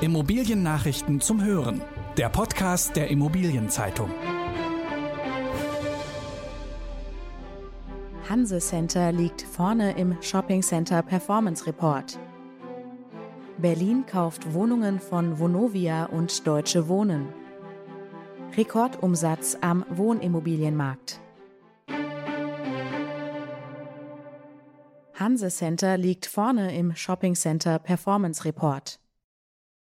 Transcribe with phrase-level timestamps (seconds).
[0.00, 1.80] Immobiliennachrichten zum Hören.
[2.16, 4.10] Der Podcast der Immobilienzeitung.
[8.28, 12.18] Hanse Center liegt vorne im Shopping Center Performance Report.
[13.58, 17.28] Berlin kauft Wohnungen von Vonovia und Deutsche Wohnen.
[18.56, 21.20] Rekordumsatz am Wohnimmobilienmarkt.
[25.14, 28.98] Hanse Center liegt vorne im Shopping Center Performance Report.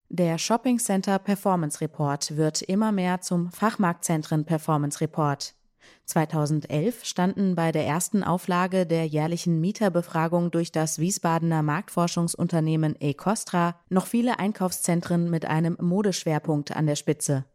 [0.10, 5.56] Der Shopping Center Performance Report wird immer mehr zum Fachmarktzentren Performance Report.
[6.06, 14.06] 2011 standen bei der ersten Auflage der jährlichen Mieterbefragung durch das Wiesbadener Marktforschungsunternehmen Ecostra noch
[14.06, 17.46] viele Einkaufszentren mit einem Modeschwerpunkt an der Spitze.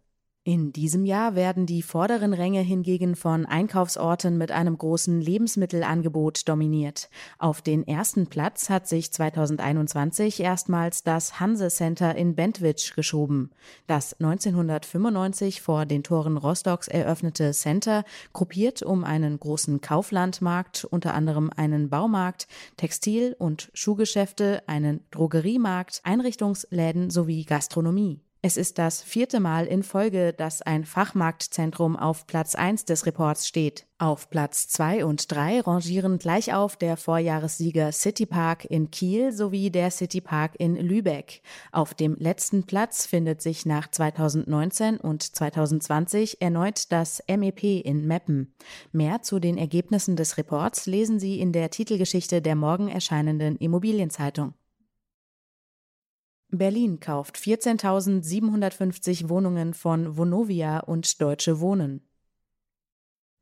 [0.43, 7.11] In diesem Jahr werden die vorderen Ränge hingegen von Einkaufsorten mit einem großen Lebensmittelangebot dominiert.
[7.39, 13.51] Auf den ersten Platz hat sich 2021 erstmals das Hanse Center in Bentwitsch geschoben.
[13.87, 18.03] Das 1995 vor den Toren Rostocks eröffnete Center
[18.33, 27.11] gruppiert um einen großen Kauflandmarkt, unter anderem einen Baumarkt, Textil- und Schuhgeschäfte, einen Drogeriemarkt, Einrichtungsläden
[27.11, 28.23] sowie Gastronomie.
[28.43, 33.47] Es ist das vierte Mal in Folge, dass ein Fachmarktzentrum auf Platz 1 des Reports
[33.47, 33.87] steht.
[33.99, 39.69] Auf Platz 2 und 3 rangieren gleich auf der Vorjahressieger City Park in Kiel sowie
[39.69, 41.43] der City Park in Lübeck.
[41.71, 48.55] Auf dem letzten Platz findet sich nach 2019 und 2020 erneut das MEP in Meppen.
[48.91, 54.55] Mehr zu den Ergebnissen des Reports lesen Sie in der Titelgeschichte der morgen erscheinenden Immobilienzeitung.
[56.51, 62.10] Berlin kauft 14.750 Wohnungen von Vonovia und Deutsche Wohnen.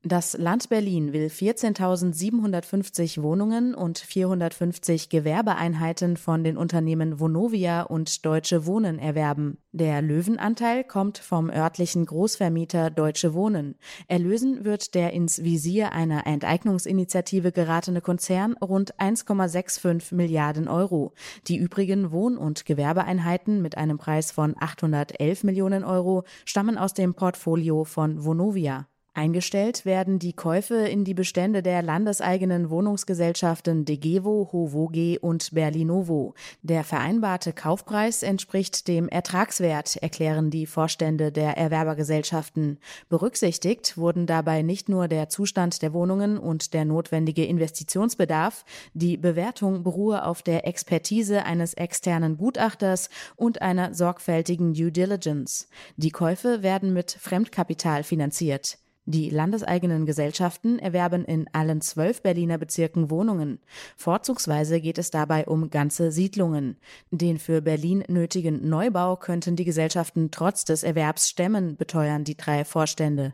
[0.04, 8.64] Das Land Berlin will 14.750 Wohnungen und 450 Gewerbeeinheiten von den Unternehmen Vonovia und Deutsche
[8.64, 9.58] Wohnen erwerben.
[9.72, 13.74] Der Löwenanteil kommt vom örtlichen Großvermieter Deutsche Wohnen.
[14.06, 21.12] Erlösen wird der ins Visier einer Enteignungsinitiative geratene Konzern rund 1,65 Milliarden Euro.
[21.48, 27.14] Die übrigen Wohn- und Gewerbeeinheiten mit einem Preis von 811 Millionen Euro stammen aus dem
[27.14, 28.87] Portfolio von Vonovia.
[29.18, 36.34] Eingestellt werden die Käufe in die Bestände der landeseigenen Wohnungsgesellschaften Degevo, Hovoge und Berlinovo.
[36.62, 42.78] Der vereinbarte Kaufpreis entspricht dem Ertragswert, erklären die Vorstände der Erwerbergesellschaften.
[43.08, 48.64] Berücksichtigt wurden dabei nicht nur der Zustand der Wohnungen und der notwendige Investitionsbedarf,
[48.94, 55.66] die Bewertung beruhe auf der Expertise eines externen Gutachters und einer sorgfältigen Due Diligence.
[55.96, 58.78] Die Käufe werden mit Fremdkapital finanziert.
[59.10, 63.58] Die landeseigenen Gesellschaften erwerben in allen zwölf Berliner Bezirken Wohnungen.
[63.96, 66.76] Vorzugsweise geht es dabei um ganze Siedlungen.
[67.10, 72.66] Den für Berlin nötigen Neubau könnten die Gesellschaften trotz des Erwerbs stemmen, beteuern die drei
[72.66, 73.32] Vorstände.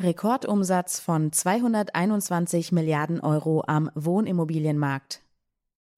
[0.00, 5.23] Rekordumsatz von 221 Milliarden Euro am Wohnimmobilienmarkt.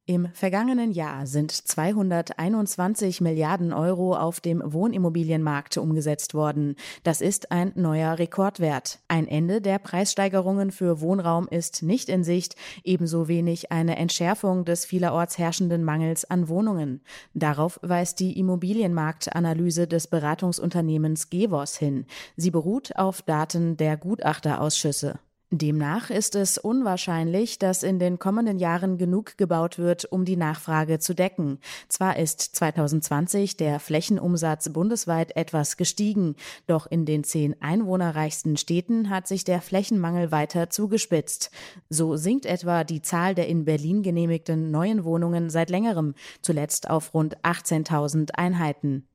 [0.09, 6.77] Im vergangenen Jahr sind 221 Milliarden Euro auf dem Wohnimmobilienmarkt umgesetzt worden.
[7.03, 9.01] Das ist ein neuer Rekordwert.
[9.09, 14.85] Ein Ende der Preissteigerungen für Wohnraum ist nicht in Sicht, ebenso wenig eine Entschärfung des
[14.85, 17.01] vielerorts herrschenden Mangels an Wohnungen.
[17.35, 22.07] Darauf weist die Immobilienmarktanalyse des Beratungsunternehmens Gevos hin.
[22.37, 25.19] Sie beruht auf Daten der Gutachterausschüsse.
[25.53, 30.99] Demnach ist es unwahrscheinlich, dass in den kommenden Jahren genug gebaut wird, um die Nachfrage
[30.99, 31.61] zu decken.
[31.89, 36.35] Zwar ist 2020 der Flächenumsatz bundesweit etwas gestiegen,
[36.67, 41.53] doch in den zehn einwohnerreichsten Städten hat sich der Flächenmangel weiter zugespitzt.
[41.89, 47.15] So sinkt etwa die Zahl der in Berlin genehmigten neuen Wohnungen seit längerem, zuletzt auf
[47.15, 49.07] rund 18.000 Einheiten.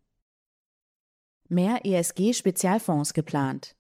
[1.50, 3.75] Mehr ESG-Spezialfonds geplant.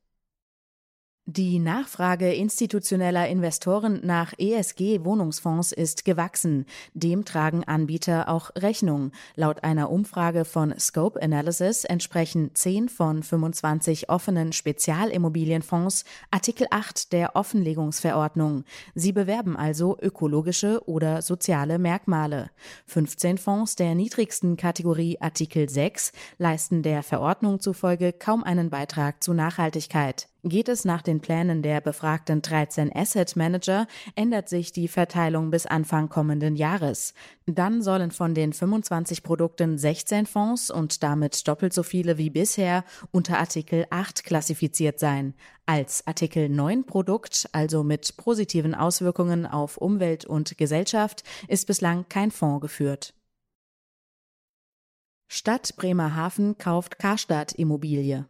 [1.27, 6.65] Die Nachfrage institutioneller Investoren nach ESG-Wohnungsfonds ist gewachsen.
[6.95, 9.11] Dem tragen Anbieter auch Rechnung.
[9.35, 17.35] Laut einer Umfrage von Scope Analysis entsprechen 10 von 25 offenen Spezialimmobilienfonds Artikel 8 der
[17.35, 18.63] Offenlegungsverordnung.
[18.95, 22.49] Sie bewerben also ökologische oder soziale Merkmale.
[22.87, 29.35] 15 Fonds der niedrigsten Kategorie Artikel 6 leisten der Verordnung zufolge kaum einen Beitrag zu
[29.35, 30.30] Nachhaltigkeit.
[30.43, 33.85] Geht es nach den Plänen der befragten 13 Asset Manager,
[34.15, 37.13] ändert sich die Verteilung bis Anfang kommenden Jahres.
[37.45, 42.83] Dann sollen von den 25 Produkten 16 Fonds und damit doppelt so viele wie bisher
[43.11, 45.35] unter Artikel 8 klassifiziert sein.
[45.67, 52.31] Als Artikel 9 Produkt, also mit positiven Auswirkungen auf Umwelt und Gesellschaft, ist bislang kein
[52.31, 53.13] Fonds geführt.
[55.27, 58.25] Stadt Bremerhaven kauft Karstadt Immobilie.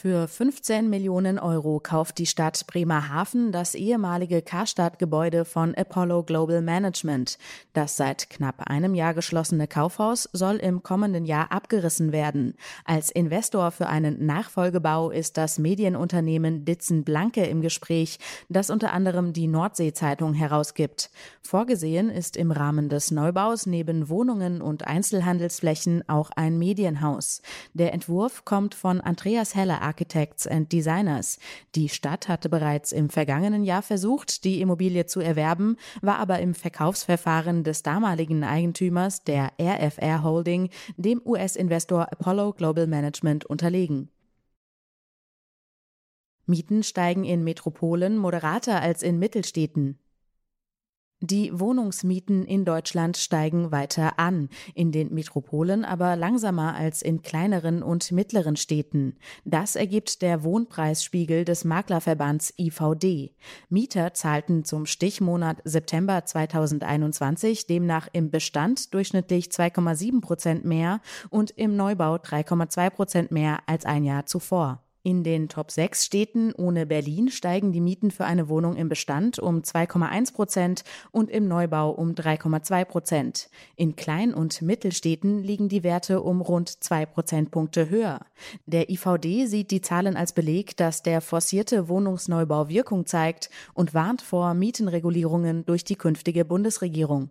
[0.00, 7.36] Für 15 Millionen Euro kauft die Stadt Bremerhaven das ehemalige Karstadt-Gebäude von Apollo Global Management.
[7.72, 12.54] Das seit knapp einem Jahr geschlossene Kaufhaus soll im kommenden Jahr abgerissen werden.
[12.84, 19.32] Als Investor für einen Nachfolgebau ist das Medienunternehmen Ditzen Blanke im Gespräch, das unter anderem
[19.32, 21.10] die Nordsee-Zeitung herausgibt.
[21.42, 27.42] Vorgesehen ist im Rahmen des Neubaus neben Wohnungen und Einzelhandelsflächen auch ein Medienhaus.
[27.74, 31.38] Der Entwurf kommt von Andreas Heller Architects and Designers.
[31.74, 36.54] Die Stadt hatte bereits im vergangenen Jahr versucht, die Immobilie zu erwerben, war aber im
[36.54, 44.10] Verkaufsverfahren des damaligen Eigentümers, der RFR Holding, dem US-Investor Apollo Global Management unterlegen.
[46.44, 49.98] Mieten steigen in Metropolen moderater als in Mittelstädten.
[51.20, 57.82] Die Wohnungsmieten in Deutschland steigen weiter an, in den Metropolen aber langsamer als in kleineren
[57.82, 59.16] und mittleren Städten.
[59.44, 63.34] Das ergibt der Wohnpreisspiegel des Maklerverbands IVD.
[63.68, 71.00] Mieter zahlten zum Stichmonat September 2021 demnach im Bestand durchschnittlich 2,7 Prozent mehr
[71.30, 74.84] und im Neubau 3,2 Prozent mehr als ein Jahr zuvor.
[75.04, 79.38] In den Top 6 Städten ohne Berlin steigen die Mieten für eine Wohnung im Bestand
[79.38, 83.48] um 2,1 Prozent und im Neubau um 3,2 Prozent.
[83.76, 88.20] In Klein- und Mittelstädten liegen die Werte um rund zwei Prozentpunkte höher.
[88.66, 94.20] Der IVD sieht die Zahlen als Beleg, dass der forcierte Wohnungsneubau Wirkung zeigt und warnt
[94.20, 97.30] vor Mietenregulierungen durch die künftige Bundesregierung.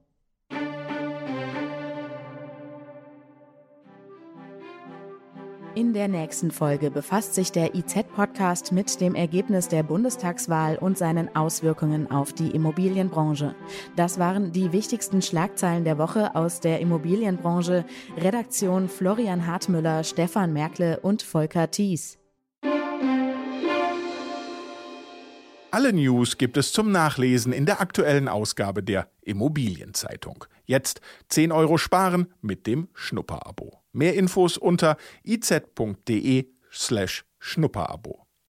[5.77, 11.35] In der nächsten Folge befasst sich der IZ-Podcast mit dem Ergebnis der Bundestagswahl und seinen
[11.35, 13.53] Auswirkungen auf die Immobilienbranche.
[13.95, 17.85] Das waren die wichtigsten Schlagzeilen der Woche aus der Immobilienbranche.
[18.17, 22.17] Redaktion Florian Hartmüller, Stefan Merkle und Volker Thies.
[25.69, 30.45] Alle News gibt es zum Nachlesen in der aktuellen Ausgabe der Immobilienzeitung.
[30.65, 33.83] Jetzt 10 Euro sparen mit dem Schnupperabo.
[33.97, 38.26] Mehr Infos unter iz.de slash Schnupperabo.